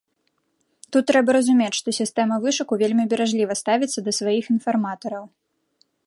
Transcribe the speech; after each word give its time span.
Тут 0.95 1.03
трэба 1.09 1.29
разумець, 1.37 1.73
што 1.79 1.91
сістэма 1.99 2.35
вышуку 2.45 2.73
вельмі 2.83 3.05
беражліва 3.11 3.53
ставіцца 3.61 3.99
да 4.07 4.11
сваіх 4.21 4.45
інфарматараў. 4.55 5.25